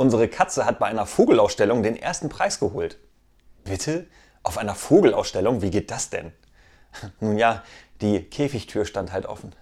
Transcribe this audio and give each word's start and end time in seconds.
Unsere 0.00 0.28
Katze 0.28 0.64
hat 0.64 0.78
bei 0.78 0.86
einer 0.86 1.06
Vogelausstellung 1.06 1.82
den 1.82 1.96
ersten 1.96 2.28
Preis 2.28 2.60
geholt. 2.60 2.98
Bitte? 3.64 4.06
Auf 4.44 4.56
einer 4.56 4.76
Vogelausstellung? 4.76 5.60
Wie 5.60 5.70
geht 5.70 5.90
das 5.90 6.08
denn? 6.08 6.30
Nun 7.20 7.36
ja, 7.36 7.64
die 8.00 8.22
Käfigtür 8.22 8.84
stand 8.84 9.10
halt 9.10 9.26
offen. 9.26 9.56